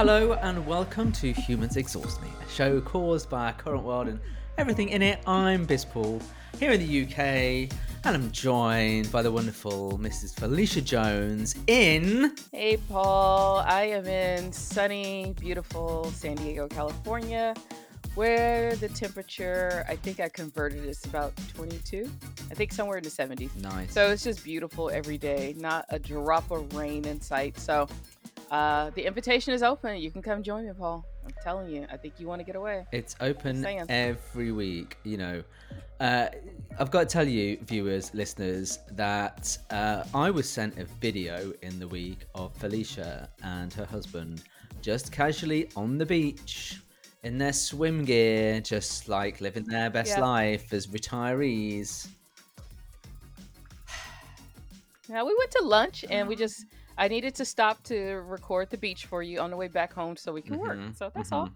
[0.00, 4.18] Hello and welcome to Humans Exhaust Me, a show caused by our current world and
[4.56, 5.20] everything in it.
[5.26, 6.22] I'm Bispool
[6.58, 7.18] here in the UK,
[8.04, 10.34] and I'm joined by the wonderful Mrs.
[10.34, 12.34] Phylecia Jones in.
[12.50, 13.58] Hey, Paul.
[13.58, 17.54] I am in sunny, beautiful San Diego, California,
[18.14, 22.10] where the temperature, I think I converted it's about 22.
[22.50, 23.54] I think somewhere in the 70s.
[23.56, 23.92] Nice.
[23.92, 27.58] So it's just beautiful every day, not a drop of rain in sight.
[27.58, 27.86] So
[28.50, 29.98] uh, the invitation is open.
[29.98, 31.04] You can come join me, Paul.
[31.24, 32.84] I'm telling you, I think you want to get away.
[32.92, 35.42] It's open every week, you know.
[36.00, 36.28] Uh,
[36.78, 41.78] I've got to tell you, viewers, listeners, that uh, I was sent a video in
[41.78, 44.42] the week of Phylecia and her husband
[44.80, 46.80] just casually on the beach
[47.22, 50.20] in their swim gear, just like living their best Yeah.
[50.22, 52.08] life as retirees.
[55.08, 56.64] Now we went to lunch and we just
[57.00, 57.96] I needed to stop to
[58.36, 60.76] record the beach for you on the way back home so we can work.
[60.78, 61.36] Mhm, So that's mhm.
[61.36, 61.46] all.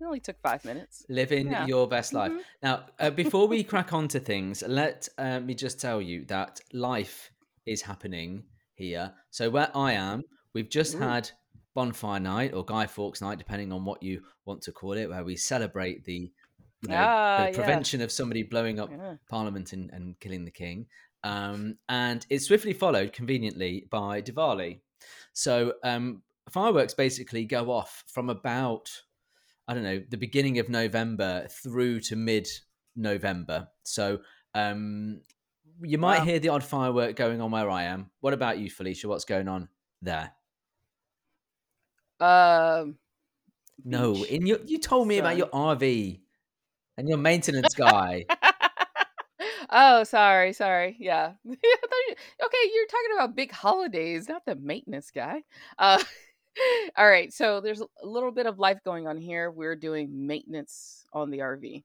[0.00, 1.04] It only took five minutes.
[1.08, 1.66] living Yeah.
[1.66, 2.32] your best life.
[2.32, 2.44] Mhm.
[2.62, 6.60] Now, uh, before we crack on to things, let uh, me just tell you that
[6.72, 7.32] life
[7.66, 9.12] is happening here.
[9.30, 10.22] So where I am,
[10.54, 10.98] we've just Ooh.
[10.98, 11.30] had
[11.74, 15.24] bonfire night or Guy Fawkes night, depending on what you want to call it, where
[15.24, 16.32] we celebrate the,
[16.82, 19.16] you know, Ah, the prevention of somebody blowing up Yeah.
[19.28, 20.86] Parliament and, and killing the king.
[21.24, 24.80] Um, and it's swiftly followed, conveniently, by Diwali.
[25.32, 28.90] So um, fireworks basically go off from about,
[29.68, 32.48] I don't know, the beginning of November through to mid
[32.96, 33.68] November.
[33.84, 34.18] So
[34.54, 35.22] um,
[35.82, 36.24] you might Wow.
[36.24, 38.10] hear the odd firework going on where I am.
[38.20, 39.06] What about you, Phylecia?
[39.06, 39.68] What's going on
[40.02, 40.32] there?
[42.20, 42.98] Um
[43.84, 46.20] No, in your you told me about your RV
[46.96, 48.26] and your maintenance guy.
[49.72, 50.96] oh, sorry, sorry.
[51.00, 51.34] Yeah.
[51.44, 55.42] You- okay, you're talking about big holidays, not the maintenance guy.
[55.78, 56.02] Uh,
[56.96, 59.50] all right, so there's a little bit of life going on here.
[59.50, 61.84] We're doing maintenance on the RV.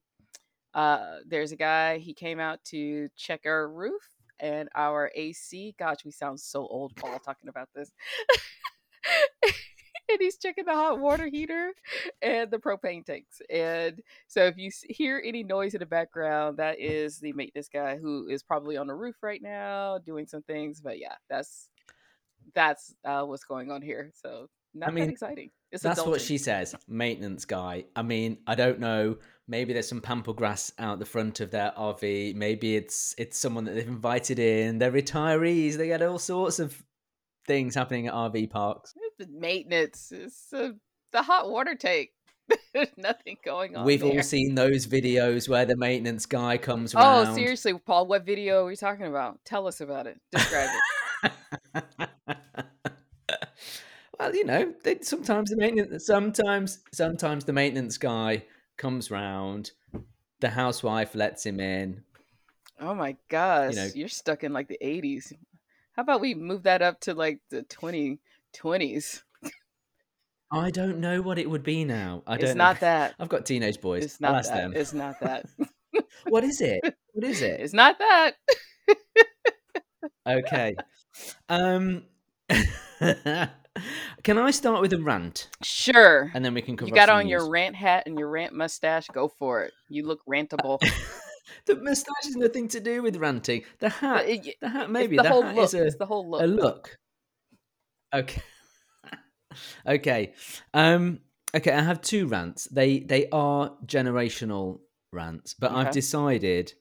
[0.74, 4.04] Uh, there's a guy, he came out to check our roof
[4.40, 5.76] and our AC.
[5.80, 7.92] Gosh, we sound so old, Paul, talking about this.
[10.10, 11.72] and he's checking the hot water heater
[12.22, 13.42] and the propane tanks.
[13.50, 17.98] And so if you hear any noise in the background, that is the maintenance guy
[17.98, 20.82] who is probably on the roof right now doing some things.
[20.82, 21.70] But yeah, that's
[22.54, 24.12] that's uh, what's going on here.
[24.16, 25.50] So not mean, that exciting.
[25.72, 27.86] It's That's what she says, maintenance guy.
[27.96, 29.18] I mean, I don't know.
[29.48, 32.36] Maybe there's some pampa grass out the front of their RV.
[32.36, 34.78] Maybe it's it's someone that they've invited in.
[34.78, 35.76] They're retirees.
[35.76, 36.82] They get all sorts of
[37.48, 38.94] things happening at RV parks.
[39.30, 40.12] Maintenance.
[40.14, 40.72] It's uh,
[41.12, 42.10] the hot water tank.
[42.74, 43.86] There's nothing going on.
[43.86, 44.12] We've there.
[44.12, 48.68] all seen those videos where the maintenance guy comes Oh, seriously, Paul, what video are
[48.68, 49.44] we talking about?
[49.44, 50.20] Tell us about it.
[50.32, 50.70] Describe
[51.24, 51.32] it.
[54.20, 58.46] well, you know, they, sometimes the maintenance, sometimes, sometimes the maintenance guy
[58.78, 59.72] comes round.
[60.40, 62.04] The housewife lets him in.
[62.80, 65.34] Oh my gosh, know- you're stuck in like the 80s.
[65.98, 69.24] How about we move that up to like the 2020s?
[70.52, 72.22] I don't know what it would be now.
[72.28, 72.50] I don't.
[72.50, 72.80] It's not know.
[72.82, 73.16] that.
[73.20, 74.06] I've got teenage boys.
[74.06, 74.54] It's not that.
[74.54, 74.74] them.
[74.76, 75.46] It's not that.
[76.28, 76.82] What is it?
[77.14, 77.60] What is it?
[77.60, 78.34] It's not that.
[80.28, 80.76] Okay.
[81.50, 82.04] Um.
[84.24, 86.32] can I start with a rant, Sure.
[86.34, 86.90] and then we can cover.
[86.90, 87.50] You got on your news?
[87.50, 89.08] rant hat and your rant mustache.
[89.08, 89.74] Go for it.
[89.90, 90.80] You look rantable.
[91.68, 93.64] The moustache has nothing to do with ranting.
[93.80, 94.26] The hat.
[94.62, 94.90] The hat.
[94.90, 95.66] Maybe the, the, whole hat look.
[95.66, 96.42] is a, it's the whole look.
[96.42, 96.98] a look.
[98.16, 98.42] Okay.
[99.88, 100.34] okay.
[100.74, 101.20] Um.
[101.56, 101.72] Okay.
[101.72, 102.66] I have two rants.
[102.72, 104.80] They they are generational
[105.12, 106.74] rants, but I've decided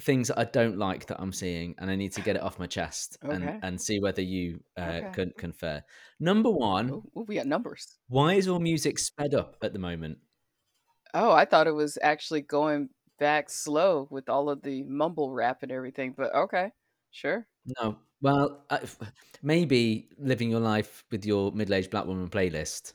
[0.00, 2.58] things that I don't like that I'm seeing, and I need to get it off
[2.58, 3.34] my chest Okay.
[3.34, 5.10] and and see whether you uh, Okay.
[5.12, 5.82] can confer.
[6.20, 7.96] Number one, Oh, oh, we got numbers.
[8.08, 10.18] why is all music sped up at the moment?
[11.14, 12.88] Oh, I thought it was actually going
[13.24, 16.12] back slow with all of the mumble rap and everything.
[16.16, 16.72] But okay,
[17.10, 17.46] sure.
[17.80, 17.96] No.
[18.20, 18.80] Well, uh,
[19.42, 22.92] maybe living your life with your middle-aged black woman playlist.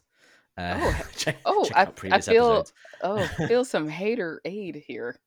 [0.58, 2.74] Uh, Oh, check, oh, check I- I feel- episodes.
[3.02, 5.18] Oh, feel some hater aid here.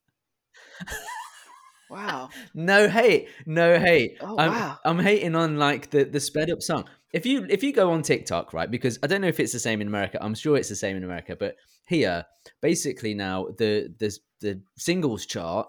[1.91, 2.31] Wow.
[2.55, 4.17] No hate, no hate.
[4.21, 4.79] Oh, I'm, wow.
[4.85, 6.85] I'm hating on like the the sped up song.
[7.13, 8.71] If you if you go on TikTok, right?
[8.71, 10.19] Because I don't know if it's the same in America.
[10.21, 11.57] I'm sure it's the same in America, but
[11.87, 12.25] here,
[12.63, 15.69] basically now the the the singles chart.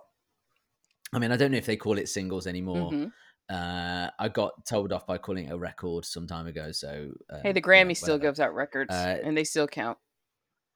[1.13, 2.92] I mean, I don't know if they call it singles anymore.
[2.92, 3.12] Mhm.
[3.50, 6.72] Uh, I got told off by calling it a record some time ago.
[6.72, 9.98] So uh, Hey, the Grammy still gives out records, Uh, and they still count.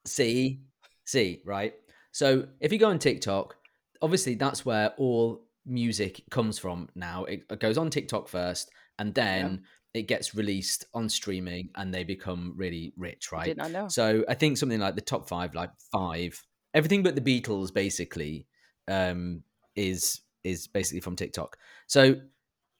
[0.04, 0.60] See,
[1.06, 1.74] see, right?
[2.12, 3.56] So if you go on TikTok,
[4.02, 7.24] obviously that's where all music comes from now.
[7.24, 9.64] It goes on TikTok first, and then
[9.94, 13.46] it gets released on streaming and they become really rich, right?
[13.46, 13.88] Did not know.
[13.88, 16.42] So I think something like the top five, like five,
[16.74, 18.46] everything but the Beatles, basically,
[18.86, 19.42] um,
[19.76, 21.56] is is basically from TikTok.
[21.86, 22.16] So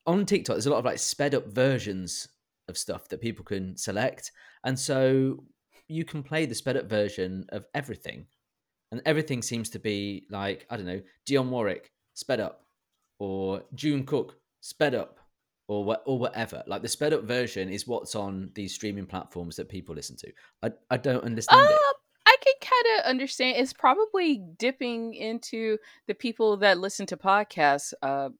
[0.06, 2.28] on TikTok, there's a lot of like sped up versions
[2.68, 4.32] of stuff that people can select,
[4.64, 5.44] and so
[5.88, 8.26] you can play the sped up version of everything,
[8.92, 12.64] and everything seems to be like I don't know, Dionne Warwick sped up,
[13.18, 15.18] or June Cook sped up,
[15.68, 16.62] or what or whatever.
[16.66, 20.32] Like the sped up version is what's on these streaming platforms that people listen to.
[20.62, 21.80] I I don't understand Uh, it.
[22.26, 23.56] I can kind of understand.
[23.56, 28.30] It's probably dipping into the people that listen to podcasts, uh,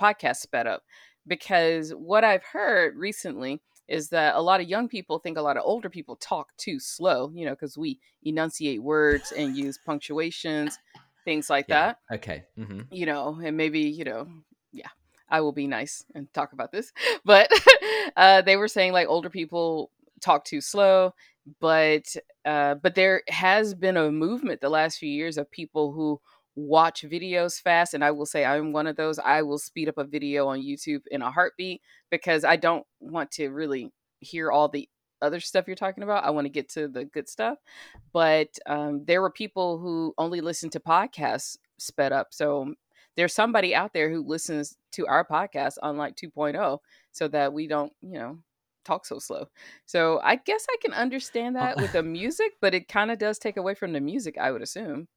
[0.00, 0.82] podcast sped up,
[1.26, 5.56] because what I've heard recently is that a lot of young people think a lot
[5.56, 7.30] of older people talk too slow.
[7.34, 10.78] You know, because we enunciate words and use punctuations,
[11.24, 11.94] things like Yeah.
[12.10, 12.16] that.
[12.16, 12.44] Okay.
[12.56, 14.28] hmm you know, and maybe, you know,
[14.72, 14.88] yeah,
[15.28, 16.92] I will be nice and talk about this.
[17.24, 17.50] But
[18.16, 19.90] uh, they were saying like older people
[20.20, 21.12] talk too slow,
[21.60, 22.04] but
[22.44, 26.20] uh, but there has been a movement the last few years of people who
[26.54, 29.18] watch videos fast and I will say I'm one of those.
[29.18, 33.30] I will speed up a video on YouTube in a heartbeat because I don't want
[33.32, 34.88] to really hear all the
[35.22, 36.24] other stuff you're talking about.
[36.24, 37.58] I want to get to the good stuff.
[38.12, 42.28] But um, there were people who only listen to podcasts sped up.
[42.30, 42.74] So
[43.16, 46.78] there's somebody out there who listens to our podcast on like 2.0
[47.12, 48.38] so that we don't, you know,
[48.84, 49.46] talk so slow.
[49.86, 53.38] So I guess I can understand that with the music, but it kind of does
[53.38, 55.08] take away from the music, I would assume.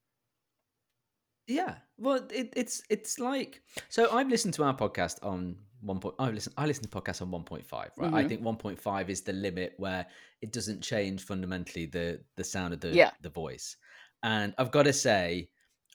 [1.47, 1.75] Yeah.
[1.97, 4.11] Well, it, it's it's like so.
[4.15, 6.15] I've listened to our podcast on one point.
[6.19, 6.53] I listen.
[6.57, 7.89] I listen to podcasts on one point five.
[7.97, 8.13] Right.
[8.13, 8.29] I Mhm.
[8.29, 10.05] think one point five is the limit where
[10.41, 13.11] it doesn't change fundamentally the the sound of the Yeah.
[13.21, 13.75] the voice.
[14.21, 15.49] And I've got to say,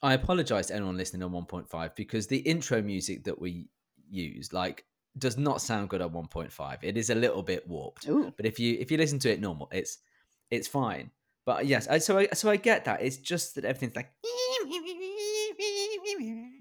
[0.05, 3.69] I apologize to anyone listening on one point five because the intro music that we
[4.07, 4.85] use like
[5.17, 6.77] does not sound good on one point five.
[6.83, 8.07] It is a little bit warped.
[8.07, 8.31] Ooh.
[8.37, 9.97] But if you if you listen to it normal, it's
[10.51, 11.09] it's fine.
[11.43, 13.01] But yes, I, so I so I get that.
[13.01, 14.11] It's just that everything's like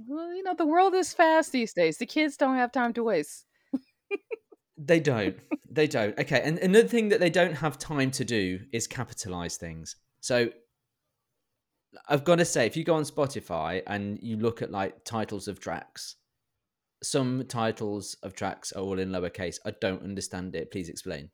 [0.09, 1.99] Well, you know, the world is fast these days.
[1.99, 3.45] The kids don't have time to waste.
[4.77, 5.37] They don't.
[5.71, 6.19] They don't.
[6.19, 6.41] Okay.
[6.43, 9.97] And another thing that they don't have time to do is capitalize things.
[10.21, 10.51] So
[12.09, 15.49] I've got to say, if you go on Spotify and you look at like titles
[15.49, 16.17] of tracks,
[17.03, 19.59] some titles of tracks are all in lowercase.
[19.65, 20.71] I don't understand it.
[20.71, 21.31] Please explain.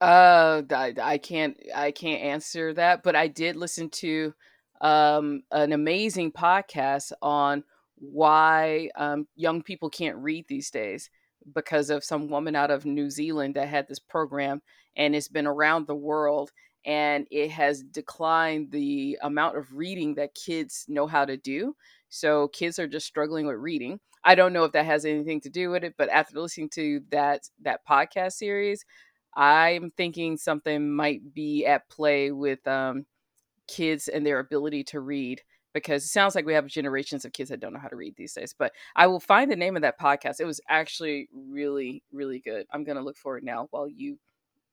[0.00, 4.32] Uh, I, I can't I can't answer that, but I did listen to
[4.80, 7.64] um an amazing podcast on
[7.96, 11.10] why um young people can't read these days
[11.52, 14.62] because of some woman out of New Zealand that had this program
[14.96, 16.52] and it's been around the world
[16.88, 21.76] and it has declined the amount of reading that kids know how to do.
[22.08, 24.00] So kids are just struggling with reading.
[24.24, 27.02] I don't know if that has anything to do with it, but after listening to
[27.10, 28.86] that that podcast series,
[29.36, 33.04] I'm thinking something might be at play with um,
[33.66, 35.42] kids and their ability to read
[35.74, 38.16] because it sounds like we have generations of kids that don't know how to read
[38.16, 38.54] these days.
[38.58, 40.40] But I will find the name of that podcast.
[40.40, 42.66] It was actually really, really good.
[42.72, 44.18] I'm going to look for it now while you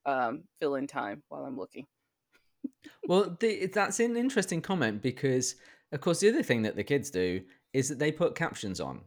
[0.05, 1.85] um, fill in time while I'm looking.
[3.07, 5.55] Well, the, that's an interesting comment because,
[5.91, 7.41] of course, the other thing that the kids do
[7.73, 9.01] is that they put captions on.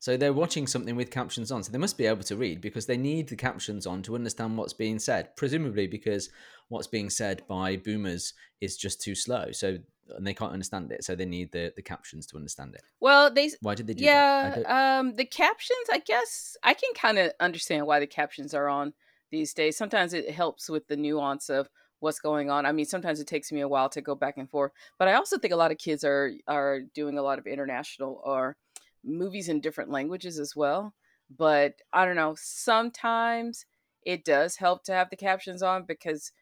[0.00, 1.62] So they're watching something with captions on.
[1.62, 4.56] So they must be able to read because they need the captions on to understand
[4.56, 5.36] what's being said.
[5.36, 6.30] Presumably because
[6.68, 9.52] what's being said by boomers is just too slow.
[9.52, 9.78] So
[10.16, 11.04] and they can't understand it.
[11.04, 12.82] So they need the, the captions to understand it.
[13.00, 14.58] Well, they Why did they do that?
[14.66, 18.68] Yeah, um the captions, I guess I can kind of understand why the captions are
[18.68, 18.94] on
[19.30, 19.76] these days.
[19.76, 21.68] Sometimes it helps with the nuance of
[22.00, 22.66] what's going on.
[22.66, 25.14] I mean, sometimes it takes me a while to go back and forth, but I
[25.14, 28.56] also think a lot of kids are are doing a lot of international or
[29.04, 30.94] movies in different languages as well.
[31.30, 33.66] But I don't know, sometimes
[34.04, 36.32] it does help to have the captions on because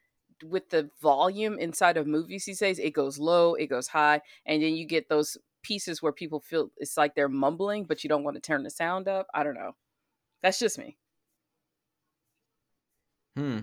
[0.45, 4.62] with the volume inside of movies these days, it goes low, it goes high, and
[4.62, 8.25] then you get those pieces where people feel it's like they're mumbling, but you don't
[8.25, 9.27] want to turn the sound up.
[9.35, 9.77] I don't know.
[10.43, 10.99] That's just me.
[13.37, 13.61] Hmm.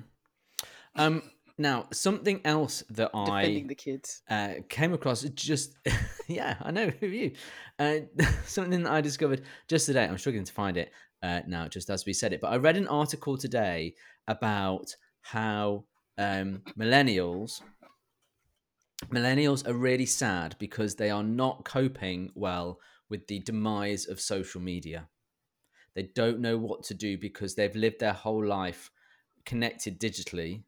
[0.95, 1.23] Um.
[1.57, 4.21] Now, something else that I Defending the kids.
[4.29, 5.77] uh, came across just
[6.27, 7.31] yeah i know who are you
[7.79, 7.99] uh,
[8.45, 10.91] something that i discovered just today i'm struggling to find it
[11.23, 13.93] uh, now just as we said it but i read an article today
[14.27, 15.83] about how
[16.17, 17.61] um, millennials
[19.13, 24.61] millennials are really sad because they are not coping well with the demise of social
[24.61, 25.07] media
[25.93, 28.89] they don't know what to do because they've lived their whole life
[29.45, 30.63] connected digitally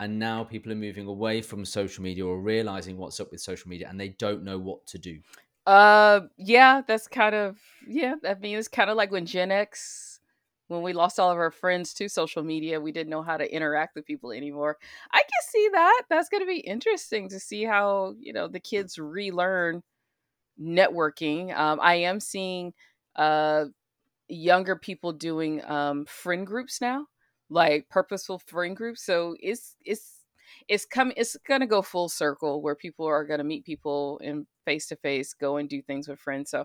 [0.00, 3.68] and now people are moving away from social media or realizing what's up with social
[3.68, 5.20] media and they don't know what to do
[5.66, 8.14] Uh, yeah, that's kind of yeah.
[8.26, 10.20] I mean, it's kind of like when Gen X
[10.68, 13.54] when we lost all of our friends to social media, we didn't know how to
[13.54, 14.78] interact with people anymore.
[15.12, 16.02] I can see that.
[16.08, 19.82] That's going to be interesting to see how, you know, the kids relearn
[20.60, 21.56] networking.
[21.56, 22.74] Um, I am seeing
[23.16, 23.66] uh,
[24.28, 27.06] younger people doing um, friend groups now,
[27.52, 29.02] like purposeful friend groups.
[29.04, 30.24] So it's it's
[30.68, 34.86] it's coming it's gonna go full circle where people are gonna meet people in face
[34.88, 36.50] to face, go and do things with friends.
[36.50, 36.64] So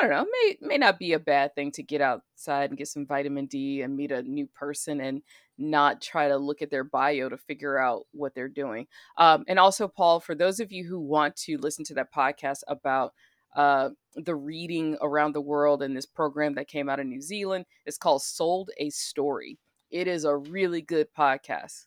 [0.00, 2.88] I don't know, may may not be a bad thing to get outside and get
[2.88, 5.22] some vitamin D and meet a new person and
[5.58, 8.86] not try to look at their bio to figure out what they're doing.
[9.18, 12.60] Um, and also, Paul, for those of you who want to listen to that podcast
[12.68, 13.12] about
[13.54, 17.66] uh, the reading around the world and this program that came out of New Zealand,
[17.84, 19.58] it's called Sold a Story.
[19.92, 21.86] It is a really good podcast,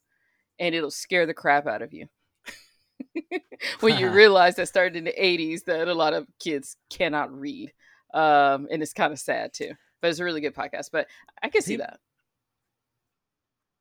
[0.60, 2.08] and it'll scare the crap out of you.
[3.82, 7.74] when you realize that started in the 80s that a lot of kids cannot read
[8.16, 9.74] um, and it's kind of sad too.
[10.02, 10.90] But it's a really good podcast.
[10.92, 11.08] But
[11.44, 12.00] I can see that.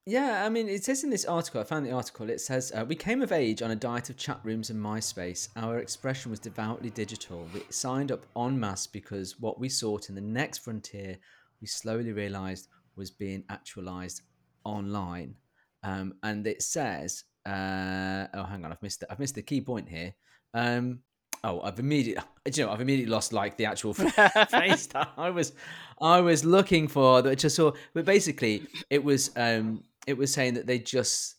[0.07, 2.85] Yeah, I mean, it says in this article, I found the article, it says, uh,
[2.87, 5.49] We came of age on a diet of chat rooms and MySpace.
[5.57, 7.49] Our expression was devoutly digital.
[7.55, 11.17] We signed up en masse because what we sought in the next frontier,
[11.61, 14.23] we slowly realized was being actualized
[14.65, 15.35] online.
[15.83, 19.61] Um, and it says, uh, oh, hang on, I've missed, the, I've missed the key
[19.61, 20.15] point here.
[20.55, 21.01] Um,
[21.43, 22.23] oh, I've immediately,
[22.55, 25.53] you know, I've immediately lost like the actual face that I was,
[26.01, 27.23] I was looking for.
[27.23, 31.37] That just saw, but basically, it was, um, it was saying that they just,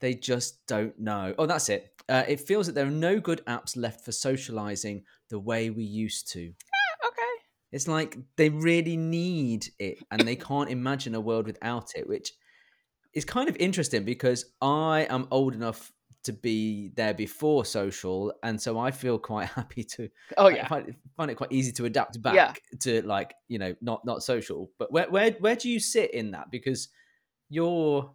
[0.00, 1.34] they just don't know.
[1.38, 1.92] Oh, that's it.
[2.08, 5.84] Uh, it feels that there are no good apps left for socializing the way we
[5.84, 6.52] used to.
[7.72, 12.32] It's like they really need it, and they can't imagine a world without it, which
[13.14, 15.92] is kind of interesting because I am old enough
[16.24, 20.08] to be there before social, and so I feel quite happy to.
[20.36, 22.52] Oh yeah, I find, find, it quite easy to adapt back yeah.
[22.80, 24.70] to like you know not not social.
[24.78, 26.50] But where where where do you sit in that?
[26.50, 26.88] Because
[27.50, 28.12] you're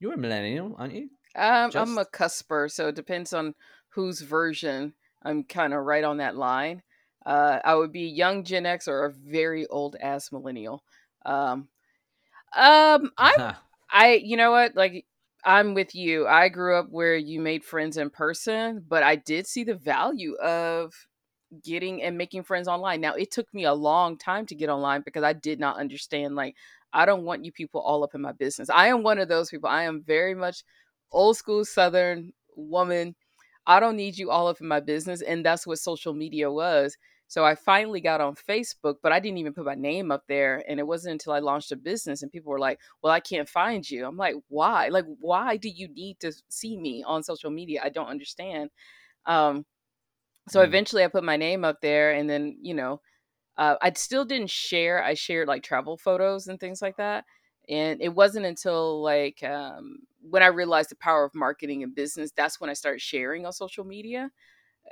[0.00, 1.10] you're a millennial, aren't you?
[1.36, 3.54] Um, I'm a cusper, so it depends on
[3.90, 4.94] whose version.
[5.22, 6.82] I'm kind of right on that line.
[7.24, 10.82] Uh, I would be young Gen X or a very old ass millennial.
[11.24, 11.68] Um,
[12.56, 13.54] um, I'm
[13.90, 15.06] I you know what like
[15.44, 16.26] I'm with you.
[16.26, 20.34] I grew up where you made friends in person, but I did see the value
[20.36, 20.92] of
[21.64, 23.00] getting and making friends online.
[23.00, 26.36] Now, it took me a long time to get online because I did not understand
[26.36, 26.56] like
[26.92, 28.70] I don't want you people all up in my business.
[28.70, 29.68] I am one of those people.
[29.68, 30.64] I am very much
[31.12, 33.14] old school southern woman.
[33.66, 36.96] I don't need you all up in my business and that's what social media was.
[37.30, 40.64] So I finally got on Facebook, but I didn't even put my name up there.
[40.68, 43.48] And it wasn't until I launched a business and people were like, well, I can't
[43.48, 44.04] find you.
[44.04, 44.88] I'm like, why?
[44.88, 47.82] Like, why do you need to see me on social media?
[47.84, 48.70] I don't understand.
[49.26, 49.64] Um,
[50.48, 50.66] so mm.
[50.66, 53.00] eventually I put my name up there and then, you know,
[53.56, 55.00] uh, I still didn't share.
[55.00, 57.26] I shared like travel photos and things like that.
[57.68, 62.32] And it wasn't until like um, when I realized the power of marketing and business,
[62.34, 64.30] that's when I started sharing on social media.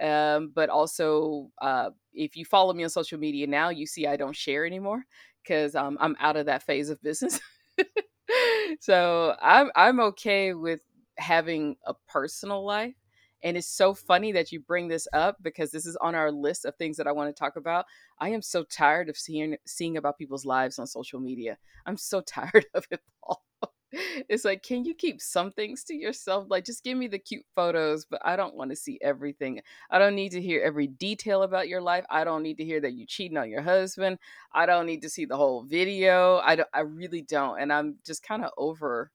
[0.01, 4.17] Um, but also, uh, if you follow me on social media now, you see I
[4.17, 5.05] don't share anymore
[5.43, 7.41] because um, I'm out of that phase of business.
[8.81, 10.81] so I'm I'm okay with
[11.17, 12.95] having a personal life.
[13.43, 16.65] And it's so funny that you bring this up because this is on our list
[16.65, 17.87] of things that I want to talk about.
[18.19, 21.57] I am so tired of seeing seeing about people's lives on social media.
[21.87, 23.45] I'm so tired of it all
[23.92, 26.47] it's like, can you keep some things to yourself?
[26.49, 29.61] Like, just give me the cute photos, but I don't want to see everything.
[29.90, 32.04] I don't need to hear every detail about your life.
[32.11, 34.18] I don't need to hear that you're cheating on your husband.
[34.52, 36.38] I don't need to see the whole video.
[36.38, 37.61] I don't, I really don't.
[37.61, 39.11] And I'm just kind of over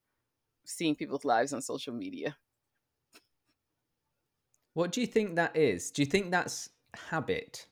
[0.64, 2.36] seeing people's lives on social media.
[4.72, 5.92] What do you think that is?
[5.92, 6.68] Do you think that's
[7.10, 7.66] habit?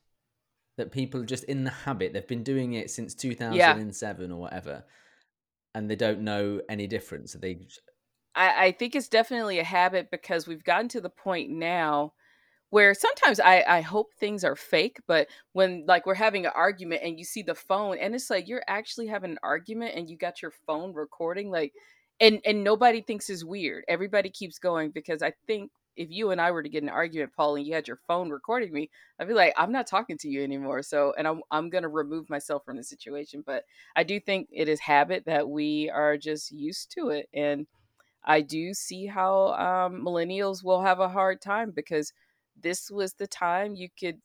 [0.78, 4.35] That people are just in the habit, they've been doing it since 2007 yeah.
[4.35, 4.85] or whatever
[5.75, 7.35] and they don't know any difference.
[7.35, 7.59] They,
[8.35, 12.12] I, I think it's definitely a habit because we've gotten to the point now
[12.71, 17.02] where sometimes I, I hope things are fake, but when like we're having an argument
[17.05, 20.17] and you see the phone and it's like you're actually having an argument and you
[20.17, 21.73] got your phone recording, like
[22.21, 23.85] and and nobody thinks is weird.
[23.88, 27.33] Everybody keeps going because I think if you and I were to get an argument,
[27.37, 30.29] Paul, and you had your phone recording me, I'd be like, I'm not talking to
[30.29, 30.83] you anymore.
[30.83, 33.43] So, and I'm I'm gonna remove myself from the situation.
[33.47, 33.65] But
[33.97, 37.67] I do think it is habit that we are just used to it, and
[38.25, 42.13] I do see how um, millennials will have a hard time because
[42.61, 44.21] this was the time you could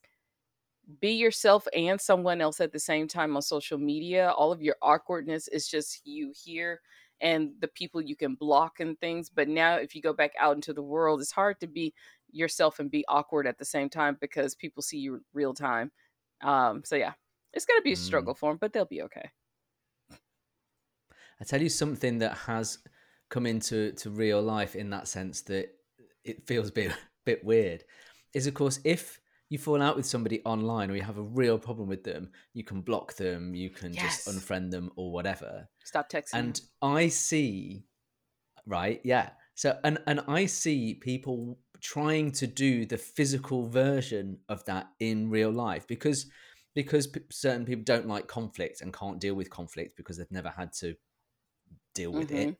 [1.02, 4.32] be yourself and someone else at the same time on social media.
[4.32, 6.82] All of your awkwardness is just you here
[7.22, 9.30] and the people you can block and things.
[9.30, 11.94] But now, if you go back out into the world, it's hard to be
[12.32, 15.92] yourself and be awkward at the same time because people see you real time.
[16.42, 17.14] Um, so yeah,
[17.54, 18.00] it's gonna be a mm.
[18.00, 18.38] struggle mm.
[18.38, 19.30] for them, but they'll be okay.
[21.40, 22.80] I tell you something that has
[23.30, 25.70] come into to real life in that sense that
[26.24, 26.92] it feels a bit
[27.26, 27.84] bit weird
[28.34, 31.58] is of course if you fall out with somebody online or you have a real
[31.58, 34.25] problem with them, you can block them, you can Yes.
[34.25, 35.70] just unfriend them or whatever.
[35.84, 36.34] Stop texting.
[36.34, 37.84] And I see,
[38.66, 39.00] right?
[39.04, 39.30] Yeah.
[39.56, 45.30] So, and and I see people trying to do the physical version of that in
[45.30, 46.30] real life because
[46.75, 50.74] because certain people don't like conflict and can't deal with conflict because they've never had
[50.74, 50.96] to
[51.96, 52.56] deal with it.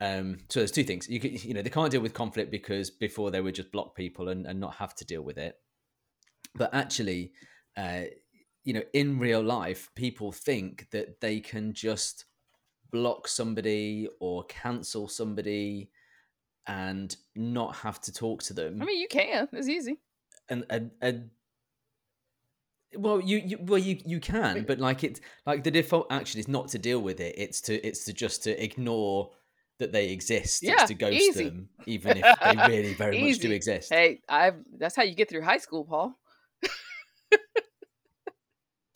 [0.00, 1.08] Um, so there's two things.
[1.08, 3.96] You can, you know, they can't deal with conflict because before they would just block
[3.96, 5.56] people and, and not have to deal with it.
[6.54, 7.32] But actually,
[7.76, 8.02] uh,
[8.64, 12.24] you know, in real life, people think that they can just
[12.90, 15.90] block somebody or cancel somebody
[16.66, 18.80] and not have to talk to them.
[18.80, 19.48] I mean, you can.
[19.52, 19.98] It's easy.
[20.48, 21.30] and and, and
[22.96, 26.48] well, you, you well you you can, but like it like the default action is
[26.48, 27.34] not to deal with it.
[27.36, 29.30] It's to it's to just to ignore
[29.78, 30.62] that they exist.
[30.62, 31.44] Yeah, it's to ghost easy.
[31.44, 33.92] them, even if they really very much do exist.
[33.92, 34.56] Hey, I've.
[34.78, 36.16] That's how you get through high school, Paul.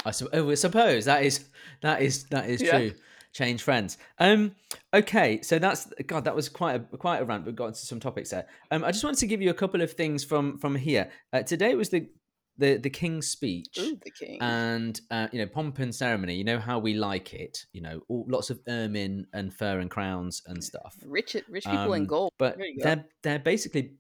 [0.09, 1.45] I su- oh, I suppose that is
[1.83, 2.71] that is that is Yeah.
[2.79, 2.93] true.
[3.33, 3.99] Change friends.
[4.19, 4.57] Um.
[4.95, 5.43] Okay.
[5.43, 6.25] So that's God.
[6.25, 7.45] That was quite a quite a rant.
[7.47, 8.47] We got into some topics there.
[8.71, 8.83] Um.
[8.85, 11.11] I just wanted to give you a couple of things from from here.
[11.33, 12.09] Uh, today was the
[12.57, 13.77] the the King's speech.
[13.79, 14.39] Ooh, the king.
[14.41, 18.01] and uh, you know pomp and ceremony you know how we like it you know
[18.09, 22.07] all, lots of ermine and fur and crowns and stuff rich, rich people in um,
[22.09, 22.33] gold.
[22.39, 22.85] but There you go.
[22.85, 23.93] they're they're basically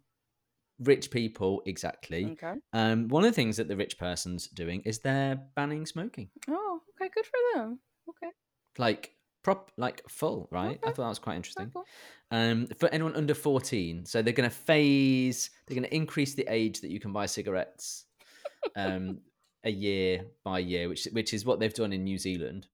[0.81, 2.55] rich people exactly Okay.
[2.73, 6.81] um one of the things that the rich person's doing is they're banning smoking Oh,
[7.01, 7.11] okay.
[7.15, 7.79] Good for them.
[8.09, 8.31] Okay.
[8.79, 11.85] like prop like full right i thought that was quite interesting cool.
[12.33, 16.45] um for anyone under 14 so they're going to phase they're going to increase the
[16.49, 18.07] age that you can buy cigarettes
[18.77, 19.21] um
[19.65, 22.67] a year by year which which is what they've done in new zealand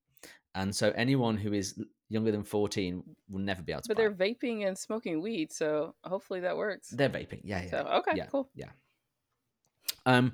[0.55, 4.11] and so anyone who is younger than 14 will never be able to But they're
[4.11, 4.17] it.
[4.17, 6.89] vaping and smoking weed, so hopefully that works.
[6.89, 8.49] they're vaping yeah yeah so okay, yeah, cool.
[8.55, 8.69] yeah
[10.05, 10.33] um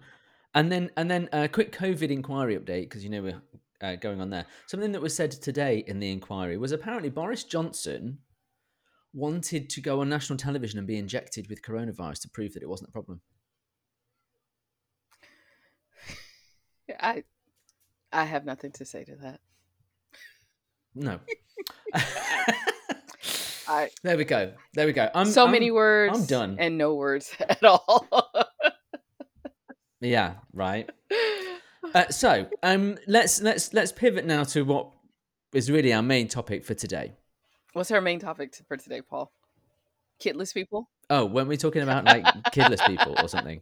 [0.54, 3.42] and then and then a quick covid inquiry update because you know we're
[3.82, 7.44] uh, going on there something that was said today in the inquiry was apparently boris
[7.46, 8.18] johnson
[9.14, 12.70] wanted to go on national television and be injected with coronavirus to prove that it
[12.70, 13.22] wasn't a problem
[17.00, 17.24] I,
[18.12, 19.40] I have nothing to say to that.
[20.96, 21.20] No
[23.68, 26.28] I there we go there we go i'm so I'm- many words.
[26.28, 26.58] done.
[26.60, 28.08] and no words at all.
[30.00, 30.90] yeah right
[31.96, 34.92] uh, so um let's let's let's pivot now to what
[35.54, 37.14] is really our main topic for today
[37.74, 39.32] What's our main topic for today, Paul?
[40.22, 40.90] Kitless people.
[41.10, 43.62] oh weren't we talking about like kidless people or something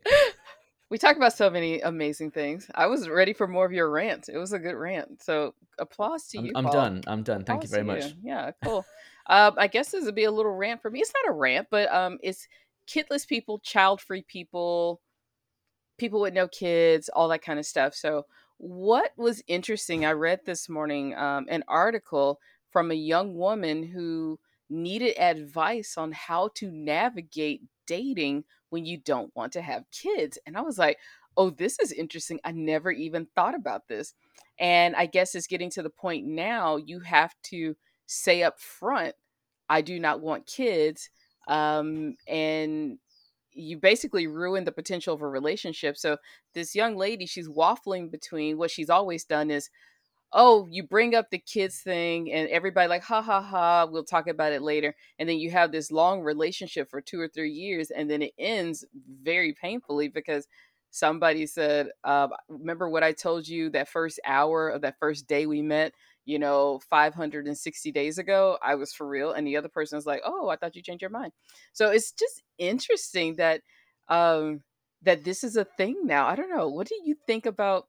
[0.90, 2.70] We talked about so many amazing things.
[2.74, 4.28] I was ready for more of your rant.
[4.28, 5.22] It was a good rant.
[5.22, 6.52] So applause to I'm, you.
[6.56, 6.74] I'm Paul.
[6.74, 7.02] done.
[7.06, 7.44] I'm done.
[7.44, 8.16] Thank you very much.
[8.24, 8.86] Yeah, cool.
[9.28, 11.00] um, I guess this would be a little rant for me.
[11.00, 12.48] It's not a rant, but um, it's
[12.88, 15.00] kidless people, child-free people,
[16.00, 17.94] people with no kids, all that kind of stuff.
[17.94, 18.26] So,
[18.58, 20.06] what was interesting?
[20.06, 22.40] I read this morning um, an article
[22.72, 29.36] from a young woman who needed advice on how to navigate dating when you don't
[29.36, 30.38] want to have kids.
[30.46, 30.98] And I was like,
[31.36, 32.40] oh, this is interesting.
[32.44, 34.14] I never even thought about this.
[34.60, 37.76] And I guess it's getting to the point now you have to
[38.06, 39.16] say up front,
[39.70, 41.10] I do not want kids.
[41.48, 43.00] Um, and
[43.52, 45.98] you basically ruin the potential of a relationship.
[45.98, 46.18] So
[46.54, 49.70] this young lady, she's waffling between what she's always done is,
[50.34, 54.28] oh, you bring up the kids thing and everybody like, ha ha ha, we'll talk
[54.28, 54.96] about it later.
[55.18, 58.34] And then you have this long relationship for two or three years, and then it
[58.38, 58.86] ends
[59.24, 60.48] very painfully because
[60.92, 65.46] somebody said, uh, remember what I told you that first hour of that first day
[65.46, 65.94] we met?
[66.26, 69.32] You know, 560 days ago, I was for real.
[69.32, 71.32] And the other person was like, oh, I thought you changed your mind.
[71.74, 73.62] So it's just interesting that
[74.10, 74.62] um
[75.04, 76.28] that this is a thing now.
[76.28, 76.68] I don't know.
[76.68, 77.88] What do you think about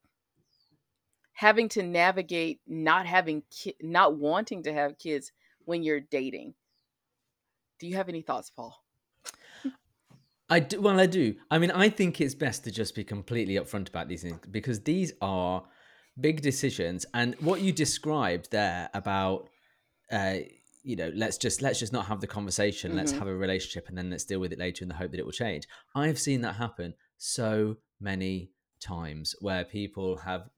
[1.40, 5.32] having to navigate not having ki- not wanting to have kids
[5.64, 6.52] when you're dating?
[7.78, 8.76] Do you have any thoughts, Paul?
[10.50, 10.82] I do.
[10.82, 11.36] Well, I do.
[11.50, 14.80] I mean, I think it's best to just be completely upfront about these things because
[14.80, 15.64] these are
[16.20, 17.06] big decisions.
[17.14, 19.48] And what you described there about,
[20.12, 20.40] uh,
[20.82, 22.94] you know, let's just let's just not have the conversation.
[22.94, 23.18] Let's Mhm.
[23.18, 25.24] have a relationship, and then let's deal with it later in the hope that it
[25.24, 25.66] will change.
[25.94, 30.50] I've seen that happen so many times where people have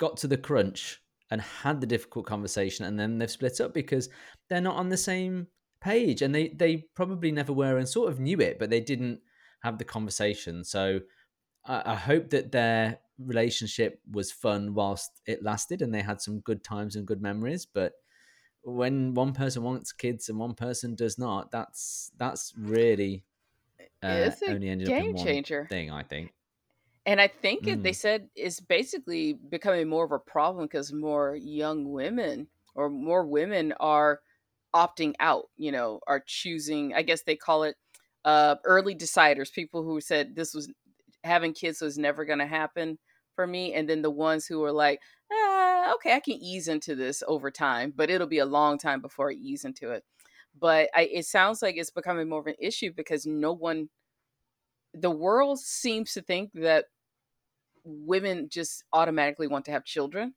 [0.00, 4.08] got to the crunch and had the difficult conversation, and then they've split up because
[4.48, 5.46] they're not on the same
[5.80, 9.20] page, and they they probably never were, and sort of knew it, but they didn't
[9.62, 10.64] have the conversation.
[10.64, 11.00] So
[11.64, 16.40] I, I hope that their relationship was fun whilst it lasted and they had some
[16.40, 17.66] good times and good memories.
[17.66, 17.92] But
[18.62, 23.24] when one person wants kids and one person does not, that's that's really
[24.02, 25.66] uh, It's a only ended up in game one changer.
[25.68, 25.90] thing.
[25.90, 26.32] I think.
[27.06, 27.94] And I think it, they Mm.
[27.94, 33.72] said it's basically becoming more of a problem because more young women or more women
[33.80, 34.20] are
[34.74, 37.76] opting out, you know, are choosing, I guess they call it
[38.24, 40.72] uh, early deciders, people who said this was
[41.24, 42.98] having kids was never going to happen
[43.34, 43.72] for me.
[43.74, 45.00] And then the ones who were like,
[45.32, 49.00] ah, okay, I can ease into this over time, but it'll be a long time
[49.00, 50.04] before I ease into it.
[50.54, 53.88] But I, it sounds like it's becoming more of an issue because no one,
[54.94, 56.86] the world seems to think that
[57.84, 60.34] women just automatically want to have children.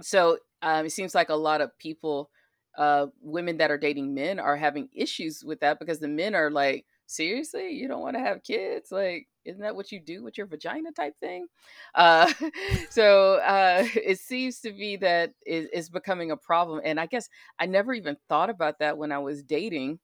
[0.00, 2.30] So um, it seems like a lot of people,
[2.76, 6.50] uh, women that are dating men, are having issues with that because the men are
[6.50, 8.90] like, seriously, you don't want to have kids?
[8.90, 11.46] Like, isn't that what you do with your vagina type thing?
[11.94, 12.32] Uh,
[12.90, 16.80] so uh, it seems to be that it, it's becoming a problem.
[16.84, 19.98] And I guess I never even thought about that when I was dating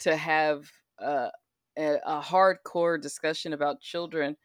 [0.00, 0.70] to have
[1.02, 1.28] uh,
[1.78, 4.36] a, a hardcore discussion about children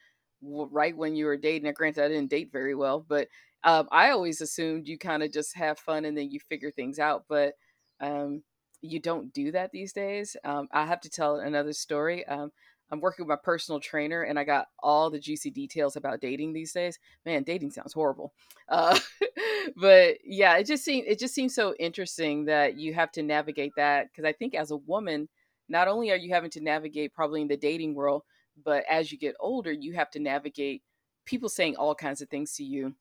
[0.42, 1.64] right when you were dating.
[1.64, 3.28] Now, granted, I didn't date very well, but
[3.64, 7.00] um, I always assumed you kind of just have fun and then you figure things
[7.00, 7.26] out.
[7.30, 7.54] But
[8.00, 8.44] um,
[8.82, 10.36] you don't do that these days.
[10.44, 12.26] Um, I have to tell another story.
[12.28, 12.52] Um,
[12.92, 16.52] I'm working with my personal trainer, and I got all the juicy details about dating
[16.52, 17.00] these days.
[17.26, 18.34] Man, dating sounds horrible.
[18.68, 19.00] Uh,
[19.78, 23.72] but yeah, it just seems it just seems so interesting that you have to navigate
[23.78, 25.30] that because I think as a woman,
[25.72, 28.24] not only are you having to navigate probably in the dating world,
[28.64, 30.84] but as you get older, you have to navigate
[31.26, 32.94] people saying all kinds of things to you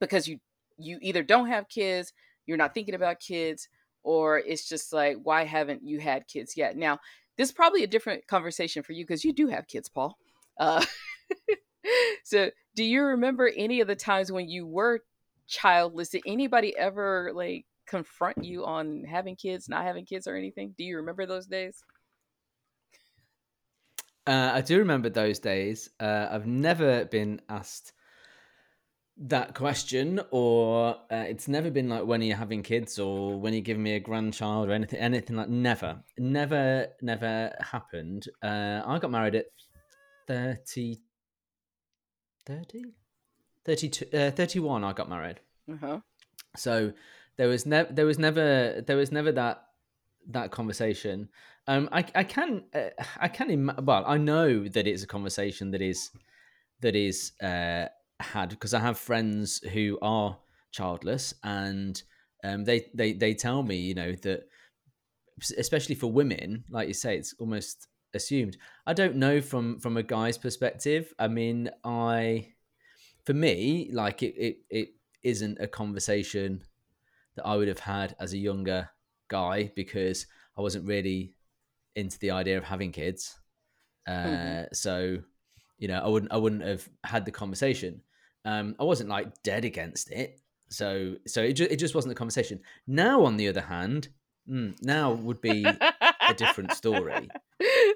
[0.00, 0.38] because you
[0.78, 2.12] you either don't have kids,
[2.46, 3.68] you're not thinking about kids,
[4.02, 6.76] or it's just like why haven't you had kids yet?
[6.76, 6.98] Now,
[7.36, 10.16] this is probably a different conversation for you because you do have kids, Paul.
[10.58, 10.84] Uh,
[12.24, 15.00] so, do you remember any of the times when you were
[15.46, 16.08] childless?
[16.08, 20.74] Did anybody ever like confront you on having kids, not having kids, or anything?
[20.76, 21.82] Do you remember those days?
[24.26, 25.90] Uh, I do remember those days.
[25.98, 27.92] Uh, I've never been asked
[29.16, 33.52] that question, or uh, it's never been like when are you having kids, or when
[33.52, 35.48] are you giving me a grandchild, or anything, anything like.
[35.48, 38.28] Never, never, never happened.
[38.42, 39.46] Uh, I got married at
[40.28, 41.00] 30,
[42.46, 42.94] 30?
[43.64, 45.40] 32, uh, 31 I got married.
[45.70, 46.00] Uh-huh.
[46.56, 46.92] So
[47.42, 49.64] there was never there was never there was never that
[50.28, 51.28] that conversation.
[51.66, 55.72] Um, I I can uh, I can Im- well I know that it's a conversation
[55.72, 56.10] that is
[56.82, 57.86] that is uh,
[58.20, 60.38] had because I have friends who are
[60.70, 62.00] childless and
[62.44, 64.46] um, they they they tell me you know that
[65.58, 68.56] especially for women like you say it's almost assumed.
[68.86, 71.12] I don't know from from a guy's perspective.
[71.18, 72.52] I mean I
[73.26, 74.88] for me like it it, it
[75.24, 76.62] isn't a conversation
[77.36, 78.90] that I would have had as a younger
[79.28, 81.34] guy because I wasn't really
[81.94, 83.38] into the idea of having kids.
[84.06, 84.74] Uh, Mhm.
[84.76, 85.22] So,
[85.78, 88.02] you know, I wouldn't I wouldn't have had the conversation.
[88.44, 90.40] Um, I wasn't like dead against it.
[90.68, 92.60] So so it, ju- it just wasn't a conversation.
[92.86, 94.08] Now, on the other hand,
[94.48, 95.64] mm, now would be
[96.28, 97.30] a different story.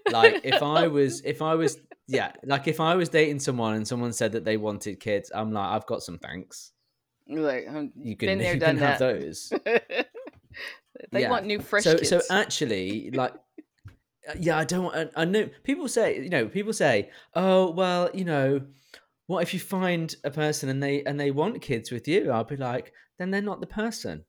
[0.09, 3.87] Like if I was if I was yeah, like if I was dating someone and
[3.89, 6.73] someone said that they wanted kids, I'm like, I've got some thanks.
[7.29, 9.53] Like um, You can been there, you done can have those.
[11.13, 11.31] they Yeah.
[11.31, 12.09] want new fresh so kids.
[12.09, 13.35] so actually like
[14.29, 17.71] uh, yeah i don't want I, I know people say you know people say oh
[17.71, 18.63] well you know
[19.27, 22.45] what if you find a person and they and they want kids with you i'll
[22.45, 24.25] be like then they're not the person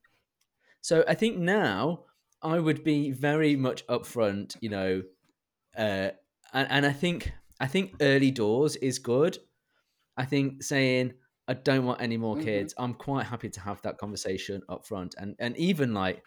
[0.81, 2.03] so i think now
[2.41, 5.01] i would be very much upfront you know
[5.77, 6.09] uh
[6.53, 9.37] and, and i think i think early doors is good
[10.17, 11.13] i think saying
[11.47, 12.43] i don't want any more Mhm.
[12.43, 12.73] kids.
[12.77, 16.23] I'm quite happy to have that conversation up front and and even like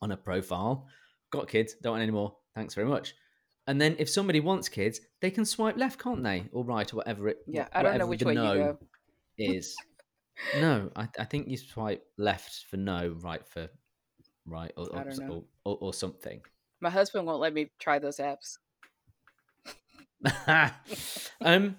[0.00, 0.86] on a profile
[1.30, 2.36] got kids don't want any more.
[2.54, 3.14] Thanks very much.
[3.66, 6.48] And then if somebody wants kids they can swipe left can't they?
[6.52, 8.78] Or right or whatever it yeah, I don't know which way no you go.
[9.38, 9.76] is.
[10.60, 13.68] No I, I think you swipe left for no right for
[14.46, 16.40] right or or, or, or, or something.
[16.80, 18.58] My husband won't let me try those apps.
[21.40, 21.76] um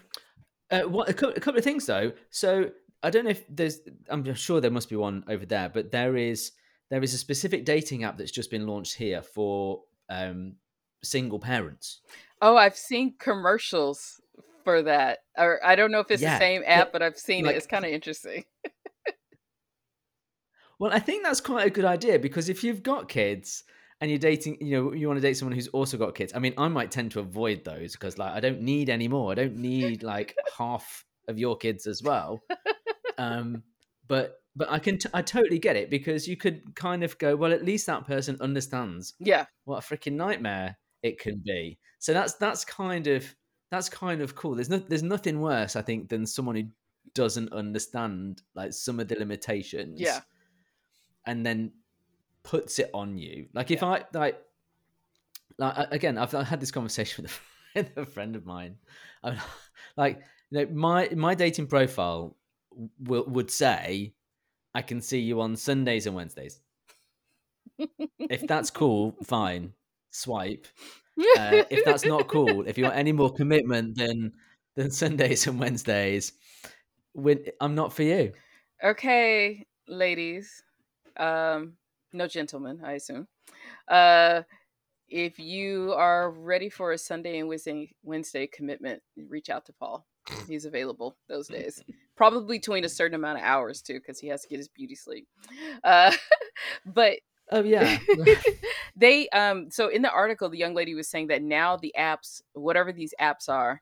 [0.74, 2.70] uh, what a, cou- a couple of things though so
[3.04, 6.18] i don't know if there's i'm sure there must be one over there but there
[6.18, 6.52] is
[6.90, 10.56] there is a specific dating app that's just been launched here for um
[11.04, 12.02] single parents
[12.46, 14.20] Oh, I've seen commercials
[14.66, 15.20] for that.
[15.38, 17.56] Or I don't know if it's the Yeah, same yeah, app, but I've seen like-
[17.56, 17.58] it.
[17.60, 18.44] It's kind of interesting.
[20.80, 23.64] well i think that's quite a good idea because if you've got kids
[24.04, 26.40] and you're dating you know you want to date someone who's also got kids i
[26.40, 29.34] mean i might tend to avoid those because like i don't need any more i
[29.34, 32.44] don't need like half of your kids as well
[33.18, 33.64] um
[34.10, 37.36] but but I can t- I totally get it because you could kind of go,
[37.36, 39.46] well, at least that person understands Yeah.
[39.66, 41.80] what a freaking nightmare it can be.
[41.98, 43.36] So that's that's kind of
[43.72, 44.54] that's kind of cool.
[44.54, 46.66] There's no there's nothing worse, I think, than someone who
[47.16, 50.00] doesn't understand like some of the limitations.
[50.00, 50.20] Yeah.
[51.26, 51.72] And then
[52.44, 53.48] puts it on you.
[53.54, 53.88] Like if Yeah.
[53.88, 54.42] I like
[55.58, 57.24] like again, I've, I've had this conversation
[57.76, 58.78] with a friend, of mine.
[59.24, 59.38] I'm,
[59.98, 62.36] like you know, my my dating profile
[63.00, 64.14] will would say,
[64.74, 66.60] "I can see you on Sundays and Wednesdays."
[68.20, 69.74] if that's cool, fine.
[70.12, 70.68] Swipe.
[71.38, 74.34] Uh, if that's not cool, if you want any more commitment than
[74.76, 76.34] than Sundays and Wednesdays,
[77.14, 78.34] when, I'm not for you.
[78.84, 80.64] okay, ladies.
[81.18, 81.74] Um,
[82.14, 83.28] no gentlemen, I assume.
[83.88, 84.44] Uh,
[85.10, 90.06] if you are ready for a Sunday and Wednesday Wednesday commitment, reach out to Paul.
[90.48, 91.84] He's available those days.
[92.16, 94.96] Probably between a certain amount of hours too, because he has to get his beauty
[94.96, 95.28] sleep.
[95.84, 96.12] Uh,
[96.86, 97.20] but
[97.52, 97.98] Oh yeah,
[98.96, 102.42] they um so in the article the young lady was saying that now the apps
[102.54, 103.82] whatever these apps are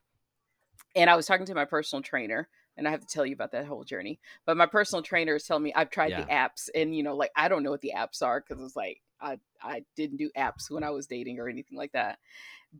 [0.96, 2.50] and i was talking to my personal trainer
[2.82, 5.44] and i have to tell you about that whole journey but my personal trainer is
[5.44, 7.94] telling me i've tried the apps and you know like i don't know what the
[7.96, 11.48] apps are because it's like i i didn't do apps when i was dating or
[11.48, 12.18] anything like that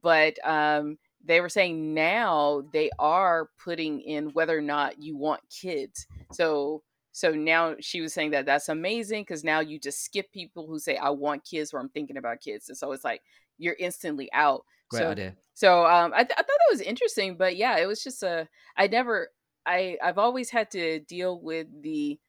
[0.02, 5.42] but um they were saying now they are putting in whether or not you want
[5.50, 10.32] kids so so now she was saying that that's amazing because now you just skip
[10.32, 13.22] people who say I want kids or I'm thinking about kids, and so it's like
[13.58, 14.64] you're instantly out.
[14.90, 15.36] great so, idea.
[15.54, 18.48] So um, I, th- I thought that was interesting, but yeah, it was just a
[18.78, 19.30] I never
[19.66, 22.20] I I've always had to deal with the